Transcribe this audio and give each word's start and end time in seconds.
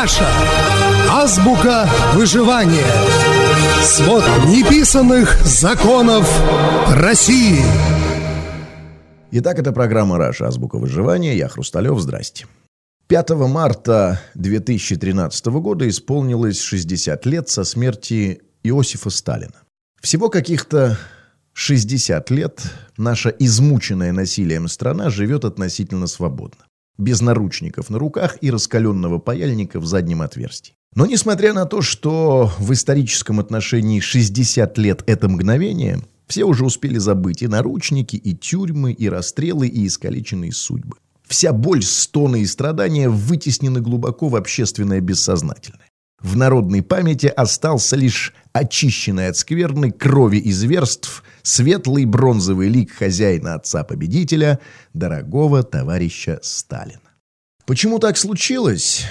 Раша. 0.00 0.28
Азбука 1.10 1.90
выживания. 2.14 2.86
Свод 3.82 4.22
неписанных 4.46 5.44
законов 5.44 6.24
России. 6.88 7.64
Итак, 9.32 9.58
это 9.58 9.72
программа 9.72 10.16
«Раша. 10.16 10.46
Азбука 10.46 10.76
выживания». 10.76 11.36
Я 11.36 11.48
Хрусталев. 11.48 11.98
Здрасте. 11.98 12.46
5 13.08 13.30
марта 13.48 14.20
2013 14.36 15.46
года 15.46 15.88
исполнилось 15.88 16.60
60 16.60 17.26
лет 17.26 17.48
со 17.48 17.64
смерти 17.64 18.42
Иосифа 18.62 19.10
Сталина. 19.10 19.62
Всего 20.00 20.28
каких-то 20.28 20.96
60 21.54 22.30
лет 22.30 22.62
наша 22.96 23.30
измученная 23.30 24.12
насилием 24.12 24.68
страна 24.68 25.10
живет 25.10 25.44
относительно 25.44 26.06
свободно. 26.06 26.68
Без 26.98 27.20
наручников 27.20 27.90
на 27.90 27.98
руках 27.98 28.38
и 28.40 28.50
раскаленного 28.50 29.18
паяльника 29.18 29.80
в 29.80 29.86
заднем 29.86 30.20
отверстии. 30.20 30.74
Но 30.94 31.06
несмотря 31.06 31.52
на 31.52 31.64
то, 31.64 31.80
что 31.80 32.50
в 32.58 32.72
историческом 32.72 33.38
отношении 33.40 34.00
60 34.00 34.76
лет 34.78 35.04
это 35.06 35.28
мгновение, 35.28 36.00
все 36.26 36.44
уже 36.44 36.64
успели 36.64 36.98
забыть 36.98 37.42
и 37.42 37.46
наручники, 37.46 38.16
и 38.16 38.34
тюрьмы, 38.34 38.92
и 38.92 39.08
расстрелы, 39.08 39.68
и 39.68 39.86
искалеченные 39.86 40.52
судьбы. 40.52 40.96
Вся 41.26 41.52
боль, 41.52 41.82
стоны 41.82 42.40
и 42.40 42.46
страдания 42.46 43.08
вытеснены 43.08 43.80
глубоко 43.80 44.28
в 44.28 44.36
общественное 44.36 45.00
бессознательное. 45.00 45.87
В 46.20 46.36
народной 46.36 46.82
памяти 46.82 47.26
остался 47.26 47.94
лишь 47.94 48.34
очищенный 48.52 49.28
от 49.28 49.36
скверной 49.36 49.92
крови 49.92 50.38
и 50.38 50.50
зверств 50.52 51.22
светлый 51.42 52.06
бронзовый 52.06 52.68
лик 52.68 52.92
хозяина 52.92 53.54
отца-победителя, 53.54 54.58
дорогого 54.92 55.62
товарища 55.62 56.40
Сталина. 56.42 57.00
Почему 57.66 58.00
так 58.00 58.16
случилось? 58.16 59.04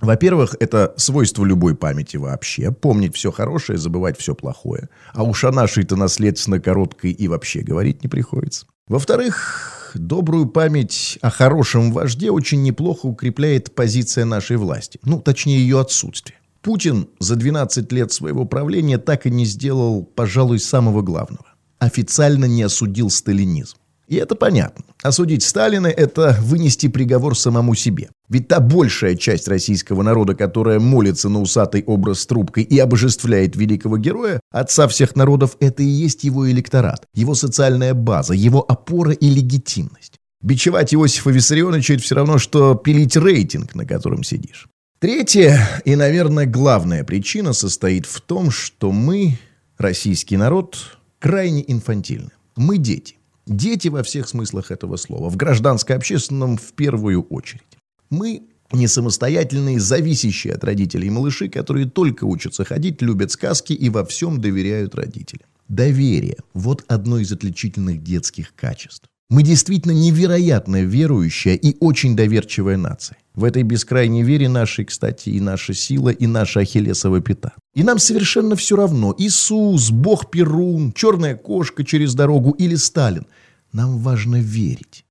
Во-первых, 0.00 0.56
это 0.60 0.92
свойство 0.98 1.42
любой 1.44 1.74
памяти 1.74 2.18
вообще. 2.18 2.70
Помнить 2.70 3.16
все 3.16 3.32
хорошее, 3.32 3.78
забывать 3.78 4.18
все 4.18 4.34
плохое. 4.34 4.90
А 5.14 5.22
уж 5.22 5.44
о 5.44 5.52
нашей-то 5.52 5.96
наследственно 5.96 6.60
короткой 6.60 7.12
и 7.12 7.28
вообще 7.28 7.60
говорить 7.60 8.02
не 8.02 8.08
приходится. 8.08 8.66
Во-вторых, 8.88 9.85
добрую 9.98 10.46
память 10.46 11.18
о 11.22 11.30
хорошем 11.30 11.92
вожде 11.92 12.30
очень 12.30 12.62
неплохо 12.62 13.06
укрепляет 13.06 13.74
позиция 13.74 14.24
нашей 14.24 14.56
власти. 14.56 15.00
Ну, 15.04 15.20
точнее, 15.20 15.58
ее 15.58 15.80
отсутствие. 15.80 16.38
Путин 16.62 17.08
за 17.20 17.36
12 17.36 17.92
лет 17.92 18.12
своего 18.12 18.44
правления 18.44 18.98
так 18.98 19.26
и 19.26 19.30
не 19.30 19.44
сделал, 19.44 20.02
пожалуй, 20.02 20.58
самого 20.58 21.02
главного. 21.02 21.46
Официально 21.78 22.46
не 22.46 22.62
осудил 22.62 23.10
сталинизм. 23.10 23.76
И 24.08 24.16
это 24.16 24.36
понятно. 24.36 24.84
Осудить 25.02 25.42
Сталина– 25.42 25.86
это 25.88 26.36
вынести 26.40 26.86
приговор 26.88 27.36
самому 27.36 27.74
себе. 27.74 28.10
Ведь 28.28 28.48
та 28.48 28.60
большая 28.60 29.16
часть 29.16 29.48
российского 29.48 30.02
народа, 30.02 30.34
которая 30.34 30.78
молится 30.78 31.28
на 31.28 31.40
усатый 31.40 31.82
образ 31.84 32.20
с 32.20 32.26
трубкой 32.26 32.62
и 32.62 32.78
обожествляет 32.78 33.56
великого 33.56 33.98
героя, 33.98 34.40
отца 34.50 34.86
всех 34.88 35.16
народов– 35.16 35.56
это 35.60 35.82
и 35.82 35.86
есть 35.86 36.24
его 36.24 36.48
электорат, 36.50 37.06
его 37.14 37.34
социальная 37.34 37.94
база, 37.94 38.34
его 38.34 38.64
опора 38.66 39.12
и 39.12 39.28
легитимность. 39.28 40.14
Бичевать 40.40 40.94
Иосифа 40.94 41.30
Виссарионовича– 41.30 41.94
это 41.94 42.02
все 42.02 42.14
равно, 42.14 42.38
что 42.38 42.74
пилить 42.74 43.16
рейтинг, 43.16 43.74
на 43.74 43.84
котором 43.84 44.22
сидишь. 44.22 44.68
Третья 44.98 45.82
и, 45.84 45.96
наверное, 45.96 46.46
главная 46.46 47.04
причина 47.04 47.52
состоит 47.52 48.06
в 48.06 48.20
том, 48.20 48.50
что 48.50 48.92
мы, 48.92 49.38
российский 49.78 50.36
народ, 50.36 50.98
крайне 51.18 51.64
инфантильны. 51.66 52.30
Мы 52.56 52.78
дети. 52.78 53.16
Дети 53.46 53.88
во 53.88 54.02
всех 54.02 54.28
смыслах 54.28 54.70
этого 54.70 54.96
слова, 54.96 55.30
в 55.30 55.36
гражданско-общественном 55.36 56.56
в 56.56 56.72
первую 56.72 57.22
очередь. 57.22 57.62
Мы 58.10 58.42
не 58.72 58.88
самостоятельные, 58.88 59.78
зависящие 59.78 60.54
от 60.54 60.64
родителей 60.64 61.10
малыши, 61.10 61.48
которые 61.48 61.86
только 61.88 62.24
учатся 62.24 62.64
ходить, 62.64 63.00
любят 63.02 63.30
сказки 63.30 63.72
и 63.72 63.88
во 63.88 64.04
всем 64.04 64.40
доверяют 64.40 64.94
родителям. 64.96 65.46
Доверие– 65.68 66.38
вот 66.54 66.84
одно 66.88 67.18
из 67.18 67.32
отличительных 67.32 68.02
детских 68.02 68.54
качеств. 68.54 69.08
Мы 69.28 69.42
действительно 69.42 69.92
невероятно 69.92 70.82
верующая 70.82 71.54
и 71.54 71.76
очень 71.80 72.14
доверчивая 72.14 72.76
нация. 72.76 73.18
В 73.36 73.44
этой 73.44 73.64
бескрайней 73.64 74.22
вере 74.22 74.48
нашей, 74.48 74.86
кстати, 74.86 75.28
и 75.28 75.40
наша 75.40 75.74
сила, 75.74 76.08
и 76.08 76.26
наша 76.26 76.60
ахиллесова 76.60 77.20
пята. 77.20 77.52
И 77.74 77.84
нам 77.84 77.98
совершенно 77.98 78.56
все 78.56 78.76
равно, 78.76 79.14
Иисус, 79.18 79.90
Бог 79.90 80.30
Перун, 80.30 80.92
черная 80.92 81.36
кошка 81.36 81.84
через 81.84 82.14
дорогу 82.14 82.52
или 82.52 82.76
Сталин. 82.76 83.26
Нам 83.72 83.98
важно 83.98 84.36
верить. 84.36 85.04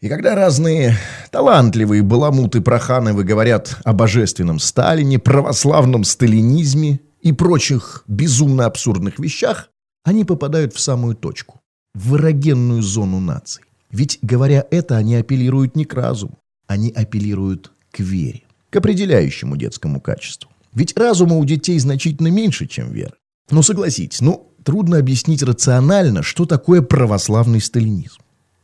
И 0.00 0.08
когда 0.08 0.34
разные 0.34 0.96
талантливые 1.30 2.02
баламуты 2.02 2.60
Прохановы 2.60 3.24
говорят 3.24 3.78
о 3.84 3.94
божественном 3.94 4.58
Сталине, 4.58 5.18
православном 5.18 6.04
сталинизме 6.04 7.00
и 7.22 7.32
прочих 7.32 8.04
безумно 8.06 8.66
абсурдных 8.66 9.18
вещах, 9.18 9.70
они 10.04 10.24
попадают 10.24 10.74
в 10.74 10.80
самую 10.80 11.14
точку 11.14 11.60
в 11.94 12.16
эрогенную 12.16 12.82
зону 12.82 13.20
наций. 13.20 13.64
Ведь, 13.90 14.18
говоря 14.22 14.66
это, 14.70 14.96
они 14.96 15.16
апеллируют 15.16 15.76
не 15.76 15.84
к 15.84 15.94
разуму, 15.94 16.38
они 16.70 16.90
апеллируют 16.90 17.72
к 17.90 17.98
вере, 17.98 18.42
к 18.70 18.76
определяющему 18.76 19.56
детскому 19.56 20.00
качеству. 20.00 20.48
Ведь 20.72 20.96
разума 20.96 21.34
у 21.34 21.44
детей 21.44 21.76
значительно 21.80 22.28
меньше, 22.28 22.68
чем 22.68 22.92
вера. 22.92 23.14
Но 23.50 23.62
согласитесь, 23.62 24.20
ну, 24.20 24.52
трудно 24.62 24.98
объяснить 24.98 25.42
рационально, 25.42 26.22
что 26.22 26.46
такое 26.46 26.80
православный 26.80 27.60
сталинизм. 27.60 28.18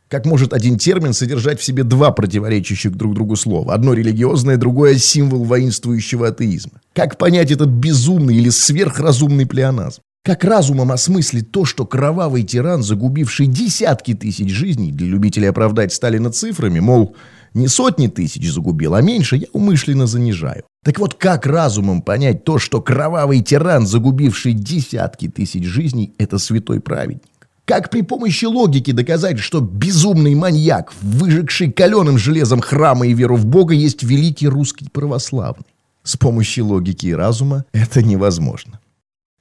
Как 0.07 0.25
может 0.25 0.53
один 0.53 0.77
термин 0.77 1.11
содержать 1.11 1.59
в 1.59 1.65
себе 1.65 1.83
два 1.83 2.11
противоречащих 2.11 2.95
друг 2.95 3.13
другу 3.13 3.35
слова? 3.35 3.73
Одно 3.73 3.93
религиозное, 3.93 4.55
другое 4.55 4.97
символ 4.97 5.43
воинствующего 5.43 6.29
атеизма. 6.29 6.79
Как 6.93 7.17
понять 7.17 7.51
этот 7.51 7.67
безумный 7.67 8.37
или 8.37 8.49
сверхразумный 8.49 9.45
плеоназм? 9.45 10.01
Как 10.23 10.45
разумом 10.45 10.93
осмыслить 10.93 11.51
то, 11.51 11.65
что 11.65 11.85
кровавый 11.85 12.43
тиран, 12.43 12.83
загубивший 12.83 13.47
десятки 13.47 14.13
тысяч 14.13 14.49
жизней, 14.49 14.93
для 14.93 15.07
любителей 15.07 15.47
оправдать 15.47 15.91
Сталина 15.91 16.31
цифрами, 16.31 16.79
мол, 16.79 17.15
не 17.57 17.67
сотни 17.67 18.07
тысяч 18.07 18.49
загубил, 18.51 18.95
а 18.95 19.01
меньше, 19.01 19.35
я 19.37 19.47
умышленно 19.51 20.07
занижаю. 20.07 20.63
Так 20.83 20.99
вот, 20.99 21.15
как 21.15 21.45
разумом 21.45 22.01
понять 22.01 22.43
то, 22.43 22.59
что 22.59 22.81
кровавый 22.81 23.41
тиран, 23.41 23.85
загубивший 23.85 24.53
десятки 24.53 25.27
тысяч 25.27 25.65
жизней, 25.65 26.13
это 26.17 26.37
святой 26.37 26.79
праведник? 26.79 27.23
Как 27.65 27.89
при 27.89 28.01
помощи 28.01 28.45
логики 28.45 28.91
доказать, 28.91 29.39
что 29.39 29.59
безумный 29.59 30.35
маньяк, 30.35 30.93
выжегший 31.01 31.69
каленым 31.69 32.17
железом 32.17 32.61
храма 32.61 33.07
и 33.07 33.13
веру 33.13 33.35
в 33.35 33.45
Бога, 33.45 33.73
есть 33.73 34.03
великий 34.03 34.47
русский 34.47 34.87
православный? 34.89 35.65
С 36.03 36.15
помощью 36.15 36.67
логики 36.67 37.07
и 37.07 37.13
разума 37.13 37.65
это 37.73 38.01
невозможно. 38.01 38.79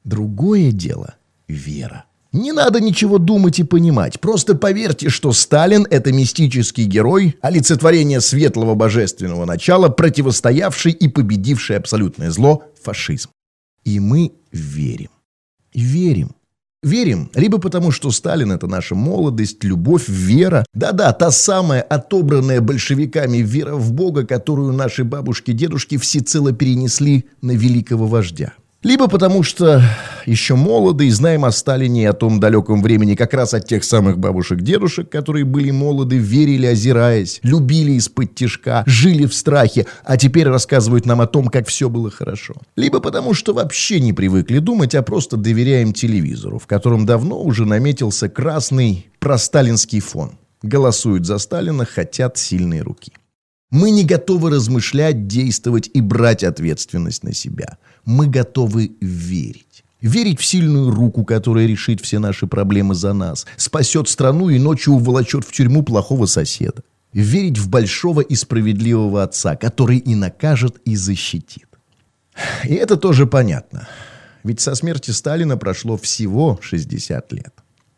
Другое 0.02 0.72
дело– 0.72 1.14
вера. 1.48 2.06
Не 2.32 2.52
надо 2.52 2.80
ничего 2.80 3.18
думать 3.18 3.58
и 3.58 3.64
понимать. 3.64 4.20
Просто 4.20 4.54
поверьте, 4.54 5.08
что 5.08 5.32
Сталин– 5.32 5.86
это 5.90 6.12
мистический 6.12 6.84
герой, 6.84 7.36
олицетворение 7.40 8.20
светлого 8.20 8.74
божественного 8.74 9.44
начала, 9.44 9.88
противостоявший 9.88 10.92
и 10.92 11.08
победивший 11.08 11.76
абсолютное 11.76 12.30
зло– 12.30 12.64
фашизм. 12.82 13.30
И 13.84 14.00
мы 14.00 14.32
верим. 14.52 15.10
Верим. 15.72 16.32
Верим, 16.82 17.30
либо 17.34 17.58
потому, 17.58 17.90
что 17.90 18.10
Сталин– 18.10 18.52
это 18.52 18.66
наша 18.66 18.94
молодость, 18.94 19.64
любовь, 19.64 20.08
вера. 20.08 20.64
Да-да, 20.74 21.12
та 21.12 21.30
самая 21.30 21.80
отобранная 21.80 22.60
большевиками 22.60 23.38
вера 23.38 23.74
в 23.74 23.92
Бога, 23.92 24.26
которую 24.26 24.72
наши 24.72 25.04
бабушки-дедушки 25.04 25.96
всецело 25.96 26.52
перенесли 26.52 27.24
на 27.40 27.52
великого 27.52 28.06
вождя– 28.06 28.52
либо 28.82 29.08
потому 29.08 29.42
что 29.42 29.82
еще 30.26 30.54
молоды 30.54 31.06
и 31.06 31.10
знаем 31.10 31.44
о 31.44 31.52
Сталине 31.52 32.02
и 32.02 32.06
о 32.06 32.12
том 32.12 32.40
далеком 32.40 32.82
времени 32.82 33.14
как 33.14 33.34
раз 33.34 33.54
от 33.54 33.66
тех 33.66 33.84
самых 33.84 34.18
бабушек-дедушек, 34.18 35.08
которые 35.08 35.44
были 35.44 35.70
молоды, 35.70 36.18
верили, 36.18 36.66
озираясь, 36.66 37.40
любили 37.42 37.92
из-под 37.92 38.34
тишка, 38.34 38.82
жили 38.86 39.26
в 39.26 39.34
страхе, 39.34 39.86
а 40.04 40.16
теперь 40.16 40.48
рассказывают 40.48 41.06
нам 41.06 41.20
о 41.20 41.26
том, 41.26 41.48
как 41.48 41.66
все 41.68 41.88
было 41.88 42.10
хорошо. 42.10 42.54
Либо 42.76 43.00
потому 43.00 43.34
что 43.34 43.54
вообще 43.54 44.00
не 44.00 44.12
привыкли 44.12 44.58
думать, 44.58 44.94
а 44.94 45.02
просто 45.02 45.36
доверяем 45.36 45.92
телевизору, 45.92 46.58
в 46.58 46.66
котором 46.66 47.06
давно 47.06 47.40
уже 47.42 47.64
наметился 47.64 48.28
красный 48.28 49.08
просталинский 49.18 50.00
фон. 50.00 50.38
Голосуют 50.62 51.26
за 51.26 51.38
Сталина, 51.38 51.84
хотят 51.84 52.38
сильные 52.38 52.82
руки. 52.82 53.12
Мы 53.70 53.90
не 53.90 54.04
готовы 54.04 54.50
размышлять, 54.50 55.26
действовать 55.26 55.90
и 55.92 56.00
брать 56.00 56.44
ответственность 56.44 57.24
на 57.24 57.34
себя. 57.34 57.78
Мы 58.04 58.28
готовы 58.28 58.92
верить. 59.00 59.84
Верить 60.00 60.38
в 60.38 60.44
сильную 60.44 60.90
руку, 60.90 61.24
которая 61.24 61.66
решит 61.66 62.00
все 62.00 62.18
наши 62.20 62.46
проблемы 62.46 62.94
за 62.94 63.12
нас, 63.12 63.46
спасет 63.56 64.08
страну 64.08 64.50
и 64.50 64.58
ночью 64.58 64.94
уволочет 64.94 65.44
в 65.44 65.52
тюрьму 65.52 65.82
плохого 65.82 66.26
соседа. 66.26 66.84
Верить 67.12 67.58
в 67.58 67.68
большого 67.68 68.20
и 68.20 68.36
справедливого 68.36 69.22
отца, 69.22 69.56
который 69.56 69.98
и 69.98 70.14
накажет, 70.14 70.76
и 70.84 70.94
защитит. 70.94 71.66
И 72.64 72.74
это 72.74 72.96
тоже 72.96 73.26
понятно. 73.26 73.88
Ведь 74.44 74.60
со 74.60 74.74
смерти 74.76 75.10
Сталина 75.10 75.56
прошло 75.56 75.96
всего 75.96 76.58
60 76.62 77.32
лет. 77.32 77.54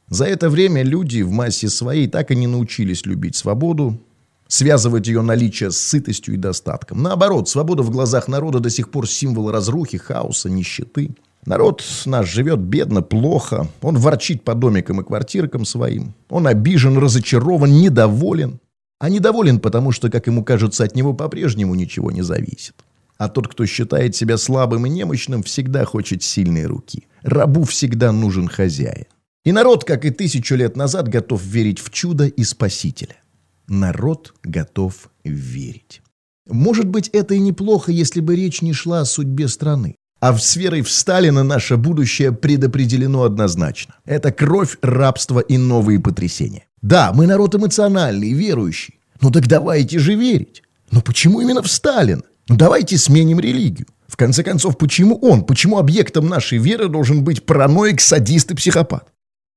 За 0.09 0.25
это 0.25 0.49
время 0.49 0.83
люди 0.83 1.21
в 1.21 1.31
массе 1.31 1.69
своей 1.69 2.09
так 2.09 2.31
и 2.31 2.37
не 2.37 2.47
научились 2.47 3.05
любить 3.05 3.37
свободу, 3.37 4.01
связывать 4.49 5.07
ее 5.07 5.23
наличие 5.23 5.71
с 5.71 5.79
сытостью 5.79 6.35
и 6.35 6.39
достатком. 6.39 7.03
Наоборот, 7.03 7.49
свобода 7.49 7.83
в 7.83 7.91
глазах 7.91 8.27
народа 8.27 8.59
до 8.59 8.71
сих 8.71 8.91
пор 8.91 9.09
символ 9.09 9.51
разрухи, 9.53 9.99
хаоса, 9.99 10.51
нищеты. 10.51 11.15
Народ 11.47 11.85
наш 12.07 12.29
живет 12.29 12.59
бедно, 12.59 13.03
плохо. 13.03 13.69
Он 13.81 13.97
ворчит 13.97 14.43
по 14.43 14.55
домикам 14.55 15.01
и 15.01 15.05
квартиркам 15.05 15.65
своим. 15.65 16.15
Он 16.29 16.47
обижен, 16.47 16.99
разочарован, 16.99 17.71
недоволен. 17.71 18.59
А 18.99 19.09
недоволен, 19.09 19.61
потому 19.61 19.93
что, 19.93 20.11
как 20.11 20.27
ему 20.27 20.43
кажется, 20.43 20.83
от 20.83 20.97
него 20.97 21.15
по-прежнему 21.15 21.75
ничего 21.75 22.11
не 22.11 22.23
зависит. 22.23 22.75
А 23.17 23.29
тот, 23.29 23.49
кто 23.49 23.67
считает 23.67 24.17
себя 24.17 24.37
слабым 24.37 24.87
и 24.87 24.91
немощным, 24.91 25.43
всегда 25.43 25.85
хочет 25.85 26.23
сильной 26.23 26.67
руки. 26.67 27.07
Рабу 27.23 27.65
всегда 27.65 28.13
нужен 28.13 28.49
хозяин. 28.49 29.07
И 29.45 29.53
народ, 29.53 29.85
как 29.85 30.05
и 30.05 30.11
тысячу 30.11 30.57
лет 30.57 30.77
назад, 30.77 31.09
готов 31.09 31.43
верить 31.43 31.79
в 31.79 31.91
чудо 31.91 32.27
и 32.27 32.45
спасителя. 32.45 33.17
Народ 33.69 34.35
готов 34.43 35.11
верить. 35.25 36.01
Может 36.49 36.87
быть, 36.87 37.09
это 37.09 37.35
и 37.35 37.39
неплохо, 37.39 37.93
если 37.93 38.21
бы 38.21 38.35
речь 38.35 38.63
не 38.63 38.73
шла 38.73 39.01
о 39.01 39.05
судьбе 39.05 39.47
страны. 39.47 39.97
А 40.21 40.37
с 40.37 40.57
верой 40.57 40.81
в 40.81 40.91
Сталина 40.91 41.45
наше 41.45 41.77
будущее 41.77 42.33
предопределено 42.33 43.25
однозначно. 43.25 43.95
Это 44.07 44.33
кровь, 44.33 44.79
рабство 44.81 45.41
и 45.41 45.59
новые 45.59 46.01
потрясения. 46.01 46.67
Да, 46.81 47.13
мы 47.13 47.27
народ 47.27 47.55
эмоциональный, 47.55 48.33
верующий. 48.33 48.99
Ну 49.21 49.31
так 49.31 49.47
давайте 49.47 49.99
же 49.99 50.15
верить. 50.15 50.63
Но 50.91 51.03
почему 51.03 51.41
именно 51.41 51.63
в 51.63 51.71
Сталина? 51.71 52.23
Ну 52.49 52.57
давайте 52.57 52.97
сменим 52.97 53.39
религию. 53.39 53.87
В 54.07 54.17
конце 54.17 54.43
концов, 54.43 54.79
почему 54.79 55.17
он? 55.17 55.45
Почему 55.45 55.79
объектом 55.79 56.27
нашей 56.27 56.57
веры 56.57 56.89
должен 56.89 57.23
быть 57.23 57.45
параноик, 57.45 58.01
садист 58.01 58.51
и 58.51 58.55
психопат? 58.55 59.07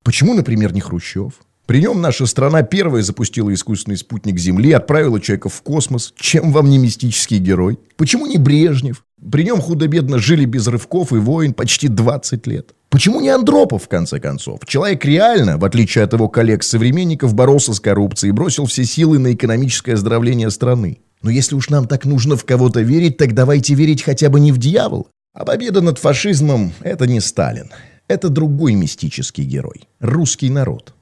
Почему, 0.04 0.34
например, 0.34 0.74
не 0.74 0.80
Хрущев? 0.80 1.40
При 1.66 1.80
нем 1.80 2.00
наша 2.00 2.26
страна 2.26 2.62
первая 2.62 3.02
запустила 3.02 3.52
искусственный 3.52 3.96
спутник 3.96 4.38
Земли, 4.38 4.72
отправила 4.72 5.20
человека 5.20 5.48
в 5.48 5.62
космос. 5.62 6.12
Чем 6.16 6.52
вам 6.52 6.68
не 6.68 6.78
мистический 6.78 7.38
герой? 7.38 7.78
Почему 7.96 8.26
не 8.26 8.36
Брежнев? 8.36 9.04
При 9.30 9.44
нем 9.44 9.60
худо-бедно 9.60 10.18
жили 10.18 10.44
без 10.44 10.66
рывков 10.66 11.12
и 11.12 11.16
войн 11.16 11.54
почти 11.54 11.86
20 11.86 12.46
лет. 12.48 12.74
Почему 12.90 13.20
не 13.20 13.28
Андропов, 13.28 13.84
в 13.84 13.88
конце 13.88 14.18
концов? 14.18 14.60
Человек 14.66 15.04
реально, 15.04 15.56
в 15.56 15.64
отличие 15.64 16.04
от 16.04 16.12
его 16.12 16.28
коллег-современников, 16.28 17.32
боролся 17.32 17.72
с 17.72 17.80
коррупцией 17.80 18.30
и 18.30 18.32
бросил 18.32 18.66
все 18.66 18.84
силы 18.84 19.18
на 19.18 19.32
экономическое 19.32 19.94
оздоровление 19.94 20.50
страны. 20.50 20.98
Но 21.22 21.30
если 21.30 21.54
уж 21.54 21.70
нам 21.70 21.86
так 21.86 22.04
нужно 22.04 22.36
в 22.36 22.44
кого-то 22.44 22.80
верить, 22.80 23.16
так 23.16 23.34
давайте 23.34 23.74
верить 23.74 24.02
хотя 24.02 24.28
бы 24.28 24.40
не 24.40 24.50
в 24.50 24.58
дьявола. 24.58 25.06
А 25.32 25.44
победа 25.44 25.80
над 25.80 25.98
фашизмом– 25.98 26.72
это 26.82 27.06
не 27.06 27.20
Сталин. 27.20 27.70
Это 28.08 28.28
другой 28.28 28.74
мистический 28.74 29.44
герой. 29.44 29.88
Русский 30.00 30.50
народ. 30.50 30.92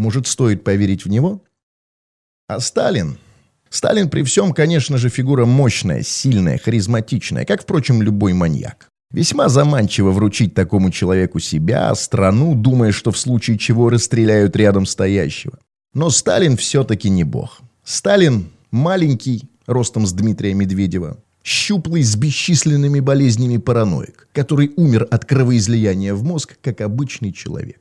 Может, 0.00 0.26
стоит 0.26 0.64
поверить 0.64 1.04
в 1.04 1.10
него? 1.10 1.42
А 2.48 2.58
Сталин? 2.58 3.18
Сталин 3.68 4.08
при 4.08 4.22
всем, 4.22 4.54
конечно 4.54 4.96
же, 4.96 5.10
фигура 5.10 5.44
мощная, 5.44 6.02
сильная, 6.02 6.56
харизматичная, 6.56 7.44
как, 7.44 7.64
впрочем, 7.64 8.00
любой 8.00 8.32
маньяк. 8.32 8.88
Весьма 9.12 9.50
заманчиво 9.50 10.10
вручить 10.10 10.54
такому 10.54 10.90
человеку 10.90 11.38
себя, 11.38 11.94
страну, 11.94 12.54
думая, 12.54 12.92
что 12.92 13.10
в 13.10 13.18
случае 13.18 13.58
чего 13.58 13.90
расстреляют 13.90 14.56
рядом 14.56 14.86
стоящего. 14.86 15.58
Но 15.92 16.08
Сталин 16.08 16.56
все-таки 16.56 17.10
не 17.10 17.24
бог. 17.24 17.60
Сталин 17.84 18.48
маленький, 18.70 19.50
ростом 19.66 20.06
с 20.06 20.14
Дмитрия 20.14 20.54
Медведева, 20.54 21.18
щуплый 21.42 22.04
с 22.04 22.16
бесчисленными 22.16 23.00
болезнями 23.00 23.58
параноик, 23.58 24.28
который 24.32 24.72
умер 24.76 25.06
от 25.10 25.26
кровоизлияния 25.26 26.14
в 26.14 26.24
мозг, 26.24 26.56
как 26.62 26.80
обычный 26.80 27.34
человек. 27.34 27.79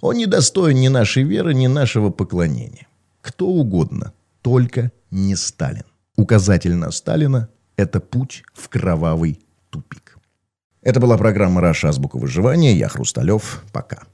Он 0.00 0.16
не 0.16 0.26
достоин 0.26 0.80
ни 0.80 0.88
нашей 0.88 1.22
веры, 1.22 1.54
ни 1.54 1.66
нашего 1.66 2.10
поклонения. 2.10 2.86
Кто 3.20 3.46
угодно, 3.46 4.12
только 4.42 4.92
не 5.10 5.36
Сталин. 5.36 5.84
Указатель 6.16 6.74
на 6.74 6.90
Сталина– 6.90 7.48
это 7.76 8.00
путь 8.00 8.42
в 8.54 8.68
кровавый 8.68 9.40
тупик. 9.70 10.18
Это 10.82 11.00
была 11.00 11.18
программа 11.18 11.60
«Раша. 11.60 11.88
Азбука 11.88 12.16
выживания». 12.16 12.74
Я 12.74 12.88
Хрусталев. 12.88 13.62
Пока. 13.72 14.04